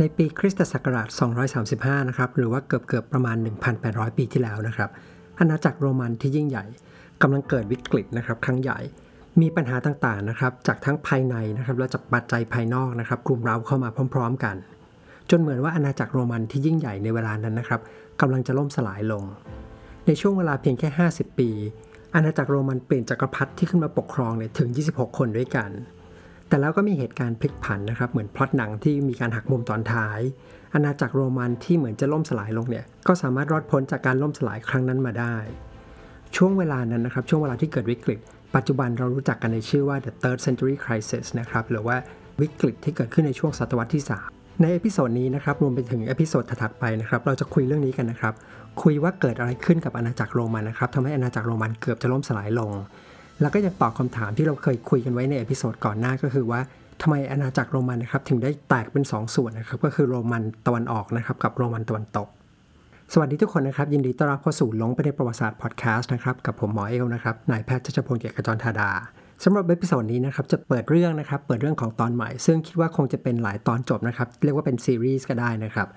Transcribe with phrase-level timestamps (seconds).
[0.00, 1.08] ในปีคริสตศักราช
[1.58, 3.36] 235 นะครับ หรือว่าเกือบเกือบประมาณ
[3.76, 4.90] 1,800 ปีที่แล้วนะครับ
[5.38, 6.64] อาณาจักรโรมันที่ยิ่งใหญ่
[7.22, 8.78] กำลังเกิดวิกฤตนะครับ ครั้งใหญ่
[9.40, 14.56] มีปัญหาต่างๆนะครับ จากทั้งภายในนะครับและจากปัจจัยภายนอกนะครับกลุ่มเราเข้ามาพร้อม ๆ กัน
[15.30, 17.80] จนเหมือนว่าอาณาจักรโรมันที่ยิ่งใหญ่ในเวลานั้นนะครับ
[18.20, 19.22] กำลังจะล่มสลายลง
[20.06, 21.50] ในช่วงเวลาเพียงแค่ 50 ปี
[22.14, 25.70] อาณาจักรโรมันเปลี่ยนจักรพรรดิที่ขึ้นมาปกครองเนี่ยถึง 26 คนด้วยกัน
[26.48, 30.20] แต่แล้วก็มีเหตุการณ์พลิกผันนะครับ เหมือนพล็อตหนังที่มีการหักมุมตอนท้าย
[30.74, 35.36] อาณาจักรโรมันที่เหมือนจะล่มสลายลงเนี่ย ก็สามารถรอดพ้นจากการล่มสลายครั้งนั้นมาได้
[36.36, 38.18] ช่วงเวลานั้นนะครับ ช่วงเวลาที่เกิดวิกฤต
[38.56, 41.96] ปัจจุบันเรารู้จักกันในชื่อว่า the third century crisis นะครับ หรือว่า
[42.40, 48.34] วิกฤตที่เกิดขึ้นในช่วงศตวรรษที่ 3 ใน episode นี้นะครับ รวมไปถึง episode ถัดไปนะครับ เราจะคุยเรื่องนี้กันนะครับ
[48.82, 52.72] คุยว่าเกิดอะไรขึ้นกับอาณาจักรโรมันนะครับทำให้อาณาจักรโรมันเกือบจะล่มสลายลง
[53.40, 56.60] แล้วก็ยังตอบคำถามที่เราเคยคุยกันไว้ใน episode ก่อนหน้าก็คือว่า
[57.02, 62.28] ทำไมอาณาจักรโรมันนะครับถึงได้แตกเป็น2ส่วนนะครับก็คือโรมันตะวันออกนะครับกับโรมันตะวันตก
[63.12, 68.90] สวัสดีทุกคนนะครับ ยินดีต้อนรับเข้าสู่ลงไปในประวัติศาสตร์พอดแคสต์นะครับกับผมหมอเอลนะครับนายแพทย์ชัชพลเกียรติกจรธาดา
[69.44, 75.88] สำหรับ episode นี้นะครับจะเปิดเรื่องนะครับเปิดเรื่องของตอนใหม่ ซึ่งคิดว่าคงจะเป็นหลายตอนจบนะครับเรียกว่าเป็นซีรีส์ก็ได้นะครับ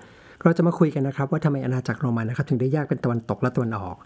[0.42, 3.96] เราจะมาคุยกันนะครับว่าทำไมอาณาจักรโรมันนะครับถึงได้แยกเป็นตะวันตกและตะวันออก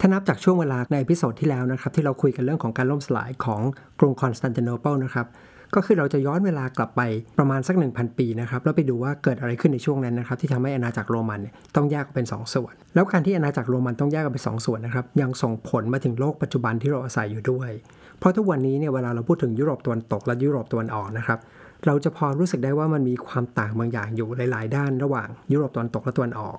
[0.00, 3.60] ถ้านับจากช่วงเวลาใน episode ที่แล้วนะครับ ที่เราคุยกันเรื่องของการล่มสลายของ
[4.00, 5.26] กรุงคอนสแตนติโนเปิลนะครับ
[5.74, 7.00] ก็คือเราจะย้อนเวลากลับไป
[7.38, 11.40] ประมาณสัก 1,000 ปีนะครับแล้วไปดูว่าเกิดอะไรขึ้นในช่วงนั้นนะครับที่ทำให้อาณาจักรโรมัน
[11.76, 17.70] ต้องแยกออกเป็น 2 ส่วน แล้วการที่อาณาจักรโรมันต้องแยกออกเป็น 2 ส่วนนะครับยังส่งผลมาถึงโลกปัจจุบันที่เราอาศัยอยู่ด้วย
[18.18, 21.38] เพราะทุกวันนี้เนี่ยเวลาเราพูดถึงยุโรปตะวันตกและยุโรปตะวันออกนะครับ
[21.86, 26.58] เราจะพอรู้สึกได้ว่ามันมีความต่างบางอย่างอยู่หลาย ๆ ด้านระหว่างยุโรปตะวันตกและตะวันออก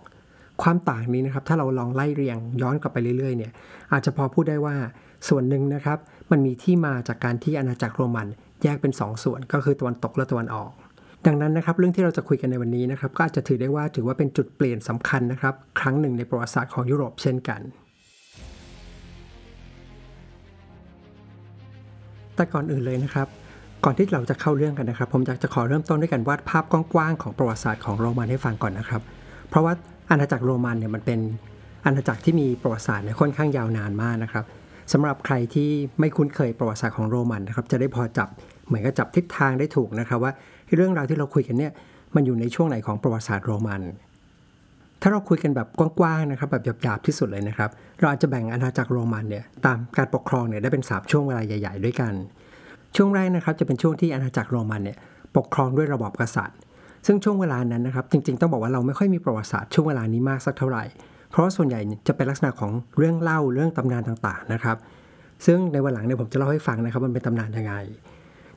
[0.61, 3.51] ความต่างนี้นะครับ ถ้าเราลองไล่เรียงย้อนกลับไปเรื่อยๆเนี่ย
[3.91, 4.75] อาจจะพอพูดได้ว่า
[5.29, 5.97] ส่วนหนึ่งนะครับ
[6.31, 8.27] มันมีที่มาจากการที่อาณาจักรโรมัน
[8.63, 10.71] แยกเป็น 2 ส่วนก็คือตะวันตกและตะวันออก
[11.25, 17.61] ดังนั้นนะครับเรื่องที่เราจะคุยกันในวันนี้นะครับก็อาจจะถือได้ว่าถือว่าเป็นจุดเปลี่ยนสำคัญนะครับ ครั้งหนึ่งในประวัติศาสตร์ของยุโรปเช่นกัน
[22.35, 23.27] แต่ก่อนอื่นเลยนะครับ
[23.83, 29.01] ก่อนที่เราจะเข้าเรื่องกันนะครับ ผมอยากจะขอเริ่มต้นด้วยกันวาดภาพกว้างๆของประวัติศาสตร์ของโรมันให้ฟังก่อนนะครับ
[29.49, 29.73] เพราะว่า
[30.09, 31.19] อาณาจักรโรมันเนี่ยมันเป็น
[31.85, 34.45] อาณาจักรที่มีประวัติศาสตร์เนี่ยค่อนข้างยาวนานมากนะครับ
[34.93, 38.29] สำหรับใครที่ไม่คุ้นเคยประวัติศาสตร์ของโรมันนะครับจะได้พอจับ
[38.67, 40.31] เหมือนกับจับทิศทางได้ถูกนะครับว่า
[40.75, 41.71] เรื่องราวที่เราคุยกันเนี่ย
[42.15, 43.81] มันอยู่ในช่วงไหนของประวัติศาสตร์โรมัน
[45.01, 45.67] ถ้าเราคุยกันแบบ
[45.99, 52.13] กว้างๆนะครับแบบหยาบๆที่สุดเลยนะครับ เราอาจจะแบ่งอาณาจักรโรมันเนี่ยตามการปกครองเนี่ยได้เป็น 3 ช่วงเวลาใหญ่ ๆ ด้วยกัน
[52.95, 54.97] ช่วงแรกนะครับจะเป็นช่วงที่อาณาจักรโรมันเนี่ย
[55.37, 56.57] ปกครองด้วยระบอบกษัตริย์
[57.05, 60.83] ซึ่งช่วงเวลานั้นนะครับ จริง ๆ ต้องบอกว่าเราไม่ค่อยมีประวัติศาสตร์ช่วงเวลานี้มากสักเท่าไหร่
[61.31, 64.77] เพราะส่วนใหญ่จะเป็นลักษณะของเรื่องเล่าเรื่องตำนานต่างๆนะครับ
[65.45, 67.73] ซึ่งในวันหลังเนี่ยผมจะเล่าให้ฟังนะครับมันเป็นตำนานยังไง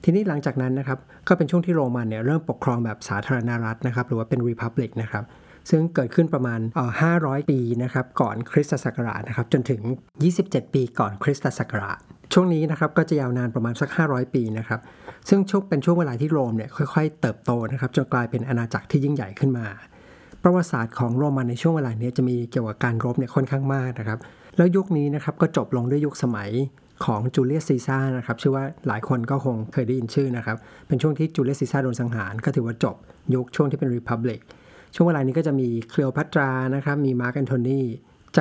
[0.04, 0.98] ทีนี้หลังจากนั้นนะครับ
[1.28, 5.24] ก็เป็นช่วงที่โรมันเนี่ยเริ่มปกครองแบบสาธารณรัฐนะครับหรือว่าเป็นรีพับลิกนะครับ
[5.70, 6.60] ซึ่งเกิดขึ้นประมาณ
[7.04, 9.80] 500 ปีนะครับก่อนคริสตศักราชนะครับจนถึง
[10.28, 11.98] 27 ปีก่อนคริสตศักราช
[12.32, 14.80] ช่วงนี้นะครับก็จะยาวนานประมาณสัก 500 ปีนะครับ
[15.28, 19.66] ซึ่งช่วงเป็นช่วงเวลาที่โรมเนี่ยค่อยๆ เติบโตนะครับจนกลายเป็นอาณาจักรที่ยิ่งใหญ่ขึ้นมา
[20.42, 24.18] ประวัติศาสตร์ของโรมันในช่วงเวลานี้จะมีเกี่ยวกับการรบเนี่ยค่อนข้างมากนะครับ
[24.56, 26.50] แล้วยุคนี้นะครับก็จบลงด้วยยุคสมัย
[27.04, 30.56] ของจูเลียสซีซ่านะครับชื่อว่าหลายคนก็คงเคยได้ยินชื่อนะครับ
[30.88, 32.96] เป็นช่วงที่จูเลียสซีซ่าโดนสังหารก็ถือว่าจบ
[33.34, 34.40] ยุคช่วงที่เป็น republic
[34.94, 37.80] ช่วงเวลานี้ก็จะมีเคลียวพัตรานะครับมีมาร์กแอนโทนี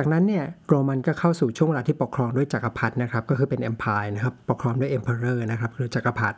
[0.02, 6.36] ากนั้นเนี่ยโรมันก็เข้าสู่ช่วงเวลาที่ปกครองด้วยจักรพรรดินะครับก็คือเป็น empire นะครับปกครองด้วย emperor นะครับหรือจักรพรรดิ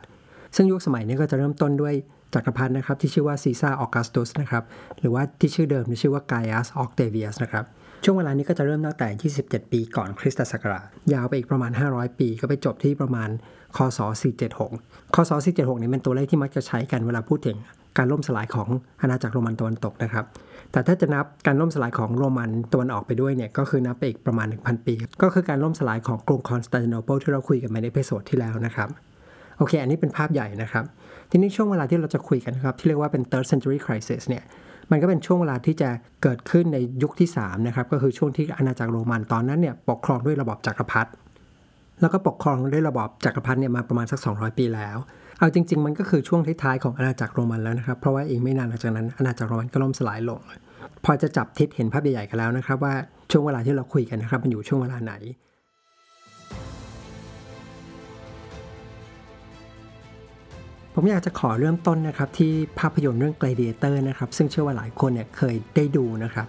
[0.55, 1.93] ซึ่งยุคสมัยนี้ก็จะเริ่มต้นด้วย
[2.33, 4.63] จักรพรรดินะครับที่ชื่อว่าซีซ่าออกัสตุสนะครับ
[4.99, 7.65] หรือว่าที่ชื่อเดิมชื่อว่าไกอัสออกเตเวียสนะครับ
[8.03, 13.29] ช่วงเวลานี้ก็จะเริ่มตั้งแต่ 27 ปีก่อนคริสตศักราช ยาวไปอีกประมาณ 500 ปี ก็ไปจบที่ประมาณ
[13.77, 13.99] คศ
[14.57, 17.57] 476 คศ 476 นี้เป็นตัวเลขที่มักจะใช้กันเวลาพูดถึง
[17.97, 18.69] การล่มสลายของ
[19.01, 20.25] อาณาจักรโรมันตะวันตกนะครับ
[20.71, 28.89] แต่ถ้าจะนับการล่มสลายของโรมันตะวันออกไปด้วยเนี่ยก็คือนับไปอีกประมาณ 1,000 ปี ก็คือการล่มสลายของกรุงคอนสแตนติโนเปิลที่เราคุยกันใน episode ที่แล้วนะครับ
[29.57, 30.83] โอเค อันนี้เป็นภาพใหญ่นะครับ
[31.31, 34.43] ทีนี้ช่วงเวลาที่เราจะคุยกันนะครับ ที่เรียกว่าเป็น third century crisis เนี่ย
[34.91, 35.89] มันก็เป็นช่วงเวลาที่จะ
[36.23, 41.09] เกิดขึ้นในยุคที่ 3 นะครับ ก็คือช่วงที่อาณาจักรโรมันตอนนั้นเนี่ย ปกครองด้วยระบอบจักรพรรดิ
[42.01, 44.97] แล้วก็ปกครองด้วยระบอบจักรพรรดิเนี่ยมาประมาณสัก 200 ปีแล้ว
[45.39, 50.39] เอาจริง ๆ มันก็คือช่วงท้ายๆของอาณาจักรโรมันแล้วนะครับ เพราะว่าอีกไม่นานหลังจากนั้นอาณาจักรโรมันก็ล่มสลายลง
[51.05, 52.93] พอจะจับทิศเห็นภาพใหญ่ๆกันแล้วนะครับ ว่า
[53.31, 55.13] ช่วงเวลาที่เราคุยกันนะครับ มันอยู่ช่วงเวลาไหน
[60.95, 66.47] ผมอยากจะขอเริ่มต้นนะครับ ที่ภาพยนตร์เรื่อง Gladiator นะครับ ซึ่งเชื่อว่าหลายคนเนี่ยเคยได้ดูนะครับ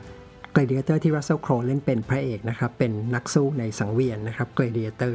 [0.54, 5.12] Gladiator ที่ Russell Crowe เล่นเป็นพระเอกนะครับ เป็นนักสู้ในสังเวียนนะครับ Gladiator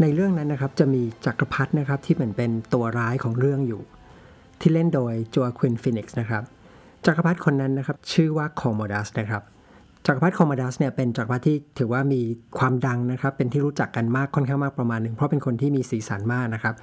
[0.00, 3.82] ในเรื่องนั้นนะครับจะมีจักรพรรดินะครับที่เหมือนเป็นตัวร้ายของเรื่องอยู่
[4.60, 6.42] ที่เล่นโดยจอาควินฟินิกส์นะครับ
[7.06, 9.42] จักรพรรดิคนนั้นนะครับชื่อว่าคอมโมดัสนะครับ
[10.06, 12.20] จักรพรรดิคอมโมดัสเนี่ยเป็นจักรพรรดิที่ถือว่ามี
[12.58, 16.74] ความดังนะครับ เป็นที่รู้จักกันมากค่อนข้างมากประมาณหนึ่งเพราะเป็นคนที่มีสีสันมากนะครับ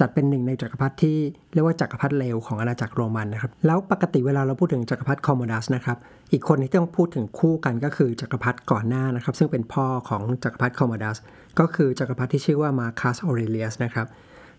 [0.00, 1.16] จัดเป็นหนึ่งในจักรพรรดิที่
[1.52, 5.98] เรียกว่าจักรพรรดิเลวของอาณาจักรโรมันนะครับ แล้วปกติเวลาเราพูดถึงจักรพรรดิคอมโมดัสนะครับ
[6.32, 11.16] อีกคนที่ต้องพูดถึงคู่กันก็คือจักรพรรดิก่อนหน้านะครับ ซึ่งเป็นพ่อของจักรพรรดิคอมโมดัส
[11.58, 14.06] ก็คือจักรพรรดิที่ชื่อว่ามาคัสออเรเลียสนะครับ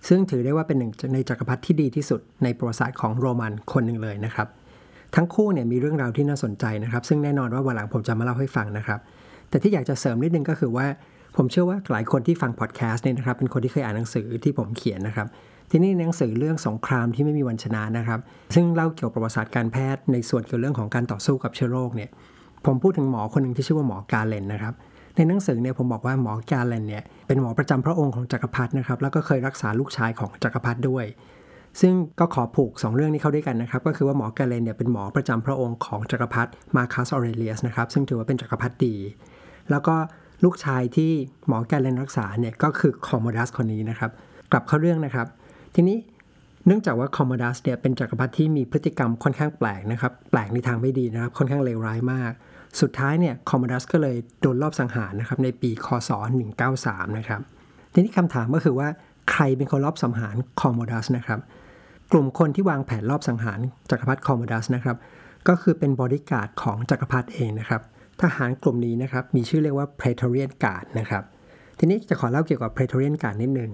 [0.07, 4.47] ซึ่งถือได้ว่าเป็นหนึ่งในจักรพรรดิที่ดีที่สุดในประวัติศาสตร์ของโรมันคนหนึ่งเลยนะครับ
[5.15, 8.99] ทั้งคู่เนี่ยมีเรื่องราวที่น่าสนใจนะครับ ซึ่งแน่นอนว่าวันหลังผมจะมาเล่าให้ฟังนะครับ
[9.49, 10.85] แต่ที่อยากจะเสริมนิดนึงก็คือว่า
[11.37, 15.27] ผมเชื่อว่าหลายคนที่ฟังพอดแคสต์เนี่ยนะครับเป็นคนที่เคยอ่านหนังสือที่ผมเขียนนะครับ
[15.71, 18.19] ที่นี่หนังสือเรื่องสงครามที่ไม่มีวันชนะนะครับ
[18.55, 22.09] ซึ่งเล่าเกี่ยวกับประวัติศาสตร์การแพทย์ในส่วนเกี่ยวเรื่องของการต่อสู้กับเชื้อโรคเนี่ย
[22.65, 24.73] ผมพูดถึงหมอคนหนึ่งที่ชื่อว่าหมอกาเลนนะครับ
[25.15, 31.05] ในหนังสือเนี่ยผมบอกว่าหมอกาเลนเนี่ยเป็นหมอประจำพระองค์ของจักรพรรดินะครับแล้วก็เคยรักษาลูกชายของจักรพรรดิด้วย
[31.81, 38.95] ซึ่งก็ขอผูก 2 เรื่องนี้เข้าด้วยกันนะครับ ก็คือว่าหมอกาเลนเนี่ยเป็นหมอประจำพระองค์ของจักรพรรดิมาคัสออเรเลียสนะครับ ซึ่งถือว่าเป็นจักรพรรดิดี
[39.71, 39.95] แล้วก็
[40.43, 41.11] ลูกชายที่
[41.47, 44.11] หมอกาเลนรักษาเนี่ยก็คือคอมโมดัสคนนี้นะครับ
[44.51, 45.27] กลับเข้าเรื่องนะครับ
[45.75, 45.97] ทีนี้
[46.65, 52.31] เนื่องจากว่าคอมโมดัสเนี่ยเป็นจักรพรรดิที่มีพฤติกรรมค่อนข้างแปลกนะครับ แปลกในทางไม่ดีนะครับ ค่อนข้างเลวร้ายมาก
[52.81, 56.11] สุดท้ายเนี่ยคอมโมดัสก็เลยโดนลอบสังหารนะครับในปีคศ
[56.63, 57.41] 193 นะครับ
[57.93, 58.87] ทีนี้คำถามก็คือว่า
[59.31, 61.39] ใครเป็นคนลอบสังหารคอมโมดัสนะครับ
[62.11, 63.59] กลุ่มคนที่วางแผนลอบสังหาร
[63.89, 64.97] จักรพรรดิคอมโมดัสนะครับ
[65.47, 67.81] ก็คือเป็นบอดี้การ์ดของจักรพรรดิเองนะครับ
[68.21, 71.23] ทหารกลุ่มนี้นะครับมีชื่อเรียกว่า Praetorian Guard นะครับ
[71.79, 73.71] ทีนี้จะขอเล่าเกี่ยวกับ Praetorian Guard นิดนึง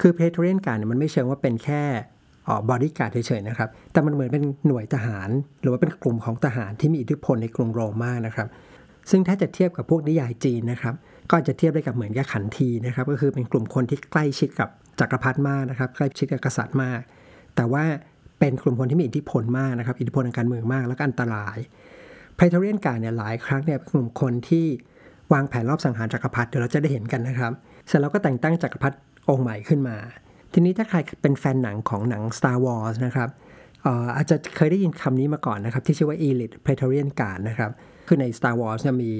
[0.00, 1.82] คือ Praetorian Guard เนี่ยมันไม่เชิงว่าเป็นแค่
[2.68, 5.28] บอดี้การ์ดเฉยๆนะครับ แต่มันเหมือนเป็นหน่วยทหาร
[5.60, 8.48] หรือว่าเป็นกลุ่มของทหารที่มีอิทธิพลในกรุงโรมมากนะครับ
[9.10, 10.94] ซึ่งถ้าจะเทียบกับพวกนิยายจีนนะครับ
[11.30, 14.68] ก็จะเทียบได้กับเหมือนกับขันทีนะครับ ก็คือเป็นกลุ่มคนที่ใกล้ชิดกับ
[15.00, 17.00] จักรพรรดิมากนะครับ ใกล้ชิดกับกษัตริย์มาก
[17.56, 17.84] แต่ว่า
[18.38, 21.56] เป็นกลุ่มคนที่มีอิทธิพลมากนะครับ อิทธิพลทางการเมืองมาก แล้วก็อันตราย
[22.36, 24.66] ไพทเรียนการเนี่ยหลายครั้งเนี่ยเป็นกลุ่มคนที่
[25.32, 27.52] วางแผนรอบสังหารจักรพรรดิเดี๋ยวเราจะได้เห็นกันนะครับ
[27.86, 28.96] เสร็จแล้วก็แต่งตั้งจักรพรรดิ
[29.28, 29.96] องค์ใหม่ขึ้นมา
[30.52, 33.28] ทีนี้ถ้าใครเป็นแฟนหนังของหนัง Star Wars นะครับ
[34.16, 37.70] อาจจะเคยได้ยินคำนี้มาก่อนนะครับ ที่ชื่อว่า Elite Praetorian Guard นะครับ
[38.08, 39.12] คือใน Star Wars เนี่ยมี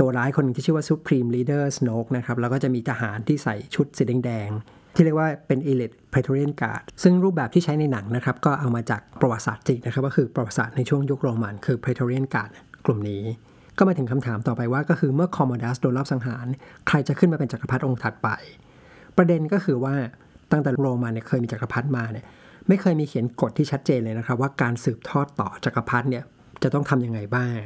[0.00, 12.26] ตัวร้ายคนหนึงที่ชื่อว่า Supreme Leader Snoke นะครับ แล้วก็จะมีทหารที่ใส่ชุดสีแดงๆ ที่เรียกว่าเป็น Elite Praetorian Guard ซึ่งรูปแบบที่ใช้ในหนังนะครับ ก็เอามาจากประวัติศาสตร์จริงนะครับ ก็คือประวัติศาสตร์ในช่วงยุคโรมัน คือ Praetorian
[12.34, 12.50] Guard
[12.84, 13.22] กลุ่มนี้
[13.78, 16.46] ก็มาถึงคำถามต่อไปว่าก็คือเมื่อคอมโมดัสโดนรอบสังหาร
[16.88, 18.28] ใครจะขึ้นมาเป็นจักรพรรดิองค์ถัดไป
[19.16, 19.94] ประเด็นก็คือว่า
[20.52, 22.24] ตั้งแต่โรมันเนี่ยเคยมีจักรพรรดิมาเนี่ย
[22.68, 26.24] ไม่เคยมีเขียนกฎที่ชัดเจนเลยนะครับ ว่าการสืบทอดต่อจักรพรรดิเนี่ย
[26.62, 27.58] จะต้องทำยังไงบ้าง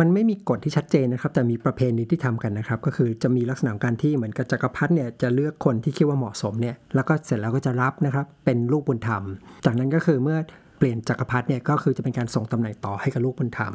[0.00, 9.22] มันไม่มีกฎที่ชัดเจนนะครับ แต่มีประเพณีที่ทำกันนะครับ ก็คือจะมีลักษณะการที่เหมือนกับจักรพรรดิเนี่ยจะเลือกคนที่คิดว่าเหมาะสมเนี่ยแล้วก็เสร็จแล้วก็จะรับนะครับเป็นลูกบุญธรรม
[9.64, 10.38] จากนั้นก็คือเมื่อ
[10.78, 13.74] เปลี่ยนจักรพรรดิเนี่ยก็คือจะเป็นการส่งตำแหน่งต่อให้กับลูกบุญธรรม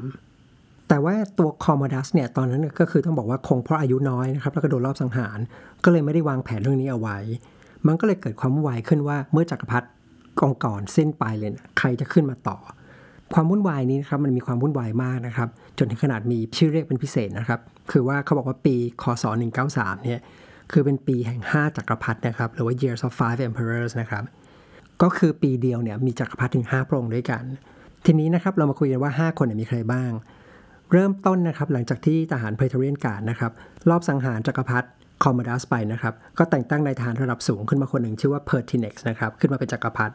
[0.89, 5.37] แต่ว่าตัวคอมมดัสเนี่ยตอนนั้นก็คือต้องบอกว่าคงเพราะอายุน้อยนะครับแล้วก็โดนรอบสังหาร
[5.83, 7.17] ก็เลยไม่ได้วางแผนเรื่องนี้เอาไว้
[7.87, 9.87] มันก็เลยเกิดความวุ่นวายขึ้นว่าเมื่อจักรพรรดิ
[10.39, 12.57] กองก่อนสิ้นไปเลยนะใครจะขึ้นมาต่อ
[13.33, 17.59] ความวุ่นวายนี้นะครับมันมีความวุ่นวายมากนะครับ จนถึงขนาดมีชื่อเรียกเป็นพิเศษนะครับ
[17.91, 19.23] คือว่าเขาบอกว่าปีคศ
[19.65, 20.21] 193เนี่ย
[20.71, 24.23] คือเป็นปีแห่ง 5 จักรพรรดินะครับ หรือว่า years of five emperors นะครับ
[25.01, 27.43] ก็คือปีเดียวเนี่ยมีจักรพรรดิถึง 5 พระองค์ด้วยกัน
[28.05, 30.11] ทีนี้นะครับเรามาคุยกันว่า 5 คนมีใครบ้าง
[30.91, 33.51] เริ่มต้นนะครับหลังจากที่ทหาร Praetorian Guard นะครับ
[33.89, 34.87] ลอบสังหารจักรพรรดิ
[35.23, 40.13] คอมโมดัสไปนะครับ ก็แต่งตั้งนายทหารระดับสูงขึ้นมาคนหนึ่งชื่อว่าเพอร์ติเน็กซ์นะครับขึ้นมาเป็นจักรพรรดิ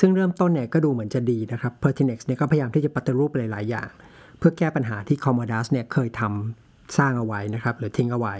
[0.00, 3.90] ซึ่งเริ่มต้นเนี่ยก็ดูเหมือนจะดีนะครับเพอร์ติเน็กซ์เนี่ยก็พยายามที่จะปฏิรูปหลาย ๆ อย่าง
[4.38, 8.36] เพื่อแก้ปัญหาที่คอมโมดัสเนี่ยเคยทำสร้างเอาไว้นะครับหรือทิ้งเอาไว้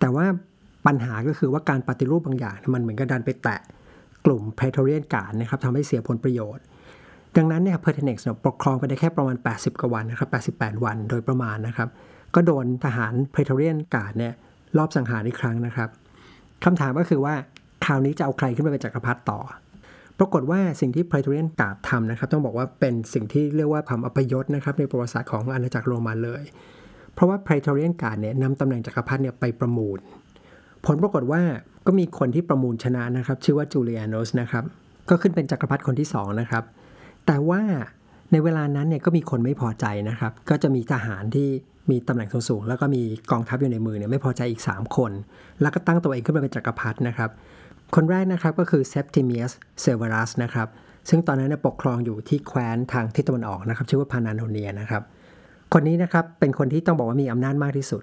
[0.00, 0.24] แต่ว่า
[0.86, 3.60] ปัญหาก็คือว่าการปฏิรูปบางอย่าง มันเหมือนกับดันไปแตะ
[4.26, 6.64] กลุ่ม Praetorian Guard นะครับทำให้เสียผลประโยชน์
[7.36, 11.88] ดังนั้นเนี่ยเพอร์ติเน็กซ์ปกครองไปได้แค่ประมาณ 80 กว่าวันนะครับ88 วันโดยประมาณนะครับ
[12.34, 14.34] ก็โดนทหาร Praetorian Guard เนี่ย
[14.78, 15.88] ลอบสังหารอีกครั้งนะครับ
[16.64, 17.34] คำถามก็คือว่า
[17.84, 19.40] คราวนี้จะเอาใครขึ้นมาเป็นจักรพรรดิต่อ
[20.20, 26.42] ปรากฏว่าสิ่งที่ Praetorian Guard ทำนะครับ ต้องบอกว่าเป็นสิ่งที่เรียกว่าความอัปยศนะครับในประวัติศาสตร์ของอาณาจักรโรมันเลย
[27.14, 29.98] เพราะว่า Praetorian Guard เนี่ยนำตำแหน่งจักรพรรดิเนี่ยไปประมูล
[30.86, 31.42] ผลปรากฏว่า
[31.86, 34.64] ก็มีคนที่ประมูลชนะนะครับ ชื่อว่าจูเลียนัสนะครับ
[35.08, 36.64] ก็ขึ้นเป็นจักรพรรดิคนที่สองนะครับ
[37.26, 37.62] แต่ว่า
[38.32, 41.48] ในเวลานั้นเนี่ยก็มีคนไม่พอใจนะครับ ก็จะมีทหารที่
[41.90, 45.12] มีตำแหน่งสูงๆแล้วก็มีกองทัพอยู่ในมือเนี่ยไม่พอใจอีก 3 คน
[45.60, 47.30] แล้วก็ตั้งตัวเองขึ้นมาเป็นจักรพรรดินะครับ
[47.94, 50.68] คนแรกนะครับก็คือเซปติเมียสเซเวรัสนะครับ
[51.08, 55.02] ซึ่งตอนนั้นปกครองอยู่ที่แคว้นทางทิศตะวันออกนะครับ ชื่อว่าพานาโนเนียนะครับ
[55.72, 58.02] คนนี้นะครับเป็นคนที่ต้องบอกว่ามีอำนาจมากที่สุด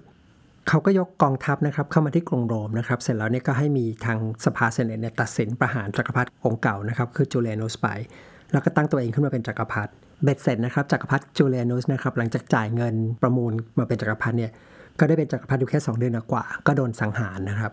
[0.68, 7.86] เขาก็ยกกองทัพนะครับเข้ามาที่กรุงโรมนะครับ เสร็จแล้วเนี่ยก็ให้มีทางสภาเซเนตเนี่ยตัดสินประหารจักรพรรดิองค์เก่านะครับคือจูเลียนุสไป
[8.52, 9.90] แล้วก็ตั้งตัวเองขึ้นมาเป็นจักรพรรดิ
[10.24, 14.52] เบ็ดเสร็จนะครับจักรพรรดิจูเลียนุสนะครับหลังจากจ่ายเงินประมูลมาเป็นจักรพรรดิเนี่ย
[14.98, 17.72] ก็ได้เป็นจักรพรรดิอยู่แค่ 2 เดือนกว่า ก็โดนสังหารนะครับ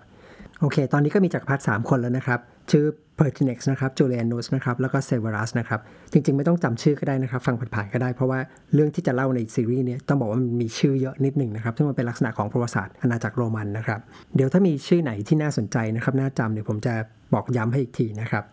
[0.61, 2.39] โอเค ตอนนี้ก็มีจักรพรรดิ3คนแล้วนะครับ
[2.71, 2.85] ชื่อ
[3.19, 5.79] Pertinax นะครับจูเลียนุสนะครับ แล้วก็เซเวรัสนะครับ
[6.11, 8.39] จริง ๆ ไม่ต้องจำชื่อก็ได้นะครับ ฟังผ่านๆก็ได้ เพราะว่า
[8.73, 13.99] เรื่องที่จะเล่าในซีรีส์เนี่ยต้องบอกว่ามันมีชื่อเยอะนิดหนึ่งนะครับ ซึ่งมันเป็นลักษณะของประวัติศาสตร์อาณาจักรโรมันนะครับ
[14.35, 16.93] เดี๋ยวถ้ามีชื่อไหนที่น่าสนใจนะครับ น่าจำเดี๋ยวผมจะ
[17.33, 18.43] บอกย้ำให้อีกทีนะครับ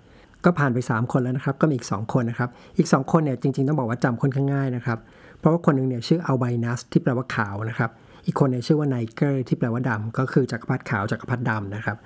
[0.45, 4.99] ก็ผ่านไป 3 คนแล้วนะครับ ก็มีอีก 2 คนนะครับ อีก 2 คนเนี่ยจริงๆ ต้องบอกว่าจำค่อนข้างง่ายนะครับ
[5.39, 7.91] เพราะว่าคนหนึ่งเนี่ยชื่ออัลไบนัสที่แปลว่าขาวนะครับ
[8.27, 11.97] อีกคนเนี่ยชื่อว่าไนเกอร์ที่แปลว่าดำก็คือจักรพรรดิขาวจักรพรรดิดำนะครับ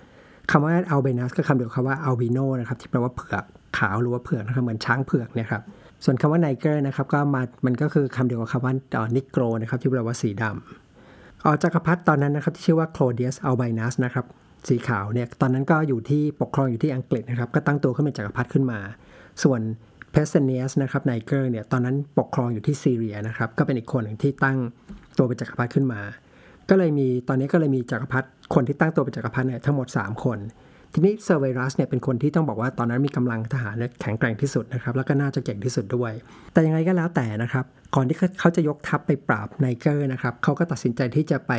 [0.50, 3.44] คำว่าอัลไบนัสก็คำเดียวกับคำว่า albino นะครับที่แปลว่าเผือก
[3.78, 5.62] ขาวหรือว่าเผือกนะครับเหมือนช้างเผือกเนี่ยครับ
[6.04, 8.72] ส่วนคำว่าไนเกอร์นะครับก็มามันก็คือคำเดียวกับคำว่า
[9.16, 14.24] นิโกรนะครับที่แปลว่าสีดำออจักรพรรดิตอนนั้นนะครับที่ชื่อว่าโคลเดียสอัลไบนัสนะครับ
[14.68, 18.78] สีขาวเนี่ยตอนนั้นก็อยู่ที่ปกครองอยู่ที่อังกฤษนะครับก็ตั้งตัวขึ้นเป็นจักรพรรดิขึ้นมา
[19.42, 19.60] ส่วน
[20.10, 24.58] เพสเซเนียสนะครับไนเกอร์เนี่ยตอนนั้นปกครองอยู่ที่ซีเรียนะครับก็เป็นอีกคนหนึ่งที่ตั้ง
[25.18, 26.00] ตัวเป็นจักรพรรดิขึ้นมา
[26.70, 30.38] ก็เลยมีตอนนี้ก็เลยมีจักรพรรดิคนที่ตั้งตัวเป็นจักรพรรดิเนี่ยทั้งหมด 3 คน
[30.92, 36.12] ทีนี้เซอร์เวรัสเนี่ยเป็นคนที่ต้องบอกว่าตอนนั้นมีกำลังทหารแข็งแกร่งที่สุดนะครับแล้วก็น่าจะเก่งที่สุดด้วย
[36.52, 41.52] แต่ยังไงก็แล้วแต่นะครับก่อนที่เขาจะยกทัพไปปราบไนเกอร์นะครับเขาก็ตัดสินใจที่จะไป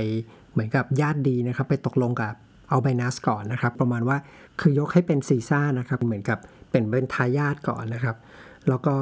[0.54, 2.34] เหมือนกับญาติดีนะครับไปตกลงกับ
[2.70, 4.18] อัลไบนัสก่อนนะครับ ประมาณว่า
[4.62, 6.38] คือยกให้เป็นซีซ่านะครับเหมือนกับ
[6.72, 8.16] เป็นเป็นทายาทก่อนนะครับ
[8.70, 8.96] แล้วก็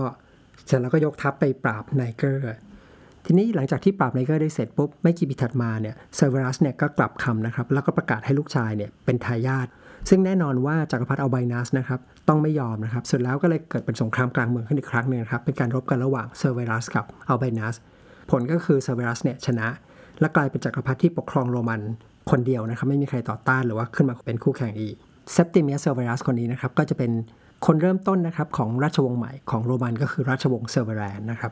[0.66, 2.46] เสร็จแล้วก็ยกทัพไปปราบไนเกอร์
[3.26, 9.68] ทีนี้หลังจากที่ปราบไนเกอร์ได้เสร็จปุ๊บไม่กี่ปีถัดมาเนี่ยเซอร์เวรัสเนี่ยก็กลับคำนะครับแล้วก็ประกาศให้ลูกชายเนี่ยเป็นทายาท
[10.10, 17.76] ซึ่งแน่นอนว่าจักรพรรดิอัลไบนัสนะครับต้องไม่ยอมนะครับสุดแล้วก็เลยเกิดเป็นสงครามกลางเมืองขึ้นอีกครั้งหนึ่งครับเป็นการรบกันระหว่างเซอร์เวรัสกับอัลไบนัส
[18.32, 19.68] ผลก็คือเซอร์เวรัสเนี่ยชนะ
[20.20, 21.82] และกลายเป็นจักรพรรดิที่ปกครองโรมัน
[22.32, 24.96] คนเดียวนะครับไม่มีใครต่อต้านหรือว่าขึ้นมาเป็นคู่แข่งอีก
[25.34, 27.12] เซปติเมียสเซอร์เวรัสคนนี้นะครับก็จะเป็น
[27.66, 31.52] คนเริ่มต้นนะครับของราชวงศ์ใหม่ของโรมันก็คือราชวงศ์เซอร์เวรันนะครับ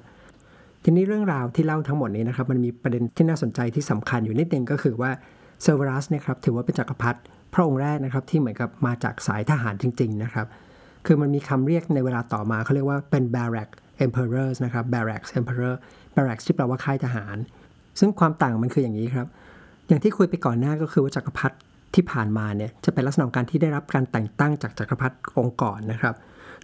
[0.84, 5.12] ทีนี้เรื่องราวที่เล่าทั้งหมดนี้นะครับมันมีประเด็นที่น่าสนใจที่สำคัญอยู่นิดนึงก็คือว่า
[5.64, 7.20] เซอร์เวรัสเนี่ยครับถือว่าเป็นจักรพรรดิ
[7.54, 10.48] พระองค์แรกนะครับที่เหมือนกับมาจากสายทหารจริง ๆ นะครับ
[11.06, 13.70] คือมันมีคำเรียกในเวลาต่อมาเขาเรียกว่าเป็น barrack
[14.06, 15.76] emperors นะครับ barracks emperor
[16.16, 17.38] barracks ที่แปลว่าค่ายทหาร
[18.00, 19.28] ซึ่งความต่างมันคืออย่างนี้ครับ
[19.88, 21.56] อย่างที่คุยไปก่อนหน้าก็คือว่าจักรพรรดิ
[21.96, 26.16] ที่ผ่านมาเนี่ยจะเป็นลักษณะการที่ได้รับการแต่งตั้งจากจักรพรรดิองค์ก่อนนะครับ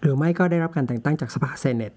[0.01, 1.93] หรือไม่ก็ได้รับการแต่งตั้งจากสภาเซเนต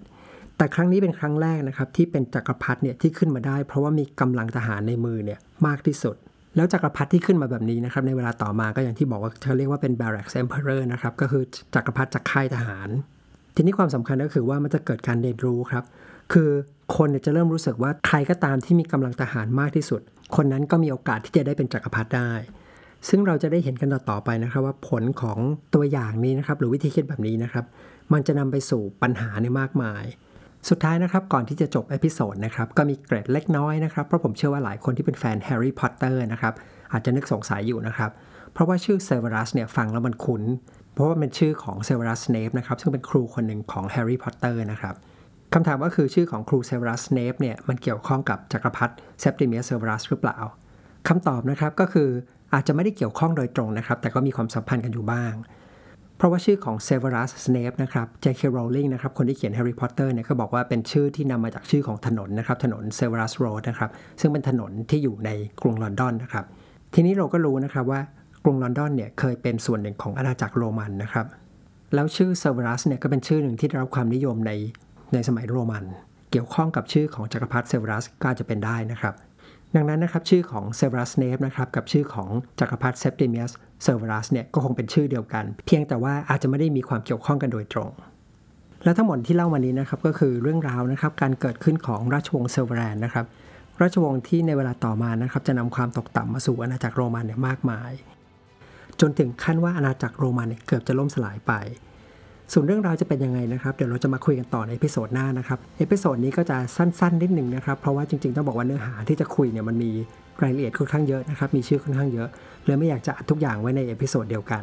[0.56, 6.16] แต่ครั้งนี้เป็นครั้งแรกนะครับที่เป็นจักรพรรดิเนี่ยที่ขึ้นมาได้ เพราะว่ามีกำลังทหารในมือเนี่ยมากที่สุด
[6.56, 11.42] แล้วจักรพรรดิที่ขึ้นมาแบบนี้นะครับในเวลาต่อมาก็อย่างที่บอกว่าเขาเรียกว่าเป็น barracks emperor นะครับก็คือ
[11.74, 12.88] จักรพรรดิจากค่ายทหาร
[13.54, 15.84] ทีนี้ความสำคัญก็คือว่ามันจะเกิดการเรียนรู้ครับ
[16.32, 16.50] คือ
[16.96, 20.00] คนจะเริ่มรู้สึกว่าใครก็ตามที่มีกำลังทหารมากที่สุด
[20.36, 22.32] คนนั้นก็มีโอกาสที่จะได้เป็นจักรพรรดิได้
[23.08, 25.38] ซึ่งเราจะได้เห็นกันต่อไปนะครับว่าผลของ
[25.74, 27.64] ตัวอย่างนี้นะครับหรือวิธีคิดแบบนี้นะครับ
[28.12, 30.04] มันจะนำไปสู่ปัญหาในมากมาย
[30.68, 36.54] สุดท้ายนะครับก่อนที่จะจบ episode นะครับก็มีเกร็ดเล็กน้อยนะครับเพราะผมเชื่อว่าหลายคนที่เป็นแฟนแฮร์รี่พอตเตอร์นะครับ
[36.92, 38.10] อาจจะนึกสงสัยอยู่นะครับ
[38.52, 40.42] เพราะว่าชื่อเซเวอรัสเนี่ยฟังแล้วมันคุ้น
[40.92, 44.94] เพราะว่าเป็นชื่อของเซเวอรัสสเนปนะครับซึ่งเป็นครูคนหนึ่งของแฮร์รี่พอตเตอร์นะครับ
[45.54, 50.38] คำถามก็คือชื่อของครูเซเวอรัสสเนปเนี่ยมันเกี่ยวข้องกับจักรพรรดิเซปติเมียสเซเวอรัสหรือเปล่า
[51.08, 52.08] คำตอบนะครับก็คือ
[52.54, 55.32] อาจจะไม่ได้เกี่ยวข้องโดยตรงนะครับ แต่ก็มีความสัมพันธ์กันอยู่บ้าง
[56.22, 58.42] เพราะว่าชื่อของเซเวรัสสเนปนะครับ J.K.
[58.56, 65.30] Rowling นะครับคนที่เขียน Harry Potter เนี่ยเขาบอกว่าเป็นชื่อที่นำมาจากชื่อของถนนนะครับถนนเซเวรัสโรดนะครับซึ่งเป็นถนนที่อยู่ใน
[65.62, 66.44] กรุงลอนดอนนะครับ
[66.94, 68.00] ทีนี้เราก็รู้นะครับว่า
[68.44, 71.26] กรุงลอนดอนเนี่ยเคยเป็นส่วนหนึ่งของอาณาจักรโรมันนะครับ
[71.94, 74.52] แล้วชื่อเซเวรัสเนี่ยก็เป็นชื่อหนึ่งที่ได้รับความนิยมใน
[75.12, 75.84] ในสมัยโรมัน
[76.30, 79.14] เกี่ยวข้องกับชื่อของจักรพรรดิเซเวรัสก็อาจจะเป็นได้นะครับ
[79.76, 83.52] ดังนั้นนะครับชื่อของเซเวรัสสเนปนะครับกับชื่อของจักรพรรดิเซปติเมียส
[83.82, 87.90] เซเวรัสเนี่ยก็คงเป็นชื่อเดียวกัน เพียงแต่ว่าอาจจะไม่ได้มีความเกี่ยวข้องกันโดยตรง
[88.84, 93.24] และทั้งหมดที่เล่ามานี้นะครับก็คือเรื่องราวนะครับการเกิดขึ้นของราชวงศ์เซเวรันนะครับ
[93.82, 97.92] ราชวงศ์ที่ในเวลาต่อมานะครับจะนำความตกต่ำมาสู่อาณาจักรโรมันเนี่ยมากมาย
[99.00, 101.52] จนถึงขั้นว่าอาณาจักรโรมันเนี่ยเกือบจะล่มสลายไป
[102.54, 109.90] ส่วนเรื่องราวจะเป็นยังไงนะครับเดี๋ยวเราจะมาคุยกันต่อใน episode หน้านะครับ episode นี้ก็จะสั้นๆนิดหนึ่งนะครับเพราะว่าจริงๆต้องบอกว่าเนื้อหาที่จะคุยเนี่ยมันมี
[110.42, 112.28] รายละเอียดค่อนข้างเยอะนะครับมีชื่อค่อนข้างเยอะ
[112.64, 114.62] เลยไม่อยากจะอัดทุกอย่างไว้ใน episode เดียวกัน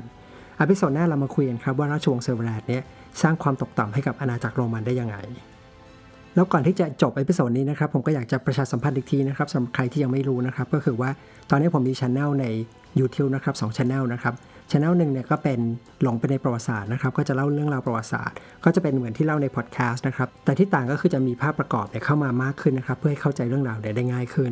[0.58, 2.84] episode หน้าเรามาคุยกันครับว่าราชวงศ์เซอร์เวรัสเนี่ย
[3.22, 5.18] สร้างความตกต่ำให้กับอาณาจักรโรมันได้ยังไง
[6.36, 11.10] แล้วก่อนที่จะจบ episode นี้นะครับผมก็อยากจะประชาสัมพันธ์อีกทีนะครับสำหรับใครที่ยังไม่รู้นะครับก็คือว่า
[11.50, 12.46] ตอนนี้ผมมี channel ใน
[13.00, 14.34] YouTube นะครับสองช anel นะครับ
[14.72, 15.60] ช anel หนึ่งเนี่ยก็เป็น
[16.02, 24.52] หลงไปในประวัติศาสตร์นะครับก็จะเล่าเรื่องราวประวัติศาสตร์ ก็จะเป็นเหมือนที่เล่าในพอดแคสต์นะครับแต่ที่ต่างก็คือจะมีภาพประกอบเนี่ยเข้ามามากขึ้นนะครับเพื่อให้เข้าใจเรื่องราวได้ง่ายขึ้น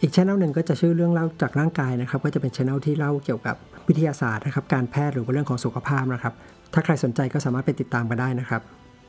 [0.00, 3.56] อีกช anel หนึ่งก็จะชื่อเรื่องเล่าจากร่างกายนะครับก็จะเป็นช anel ที่เล่าเกี่ยวกับ
[3.88, 6.34] วิทยาศาสตร์นะครับการแพทย์หรือว่าเรื่องของสุขภาพนะครับ
[6.74, 8.60] ถ้าใครสนใจก็สามารถไปติดตามกันได้นะครับ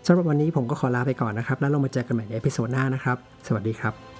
[0.06, 4.11] สำหรับวันนี้ผมก็ขอลาไปก่อนนะครับ แล้วเรามาเจอกันใหม่ใน episode หน้านะครับ สวัสดีครับ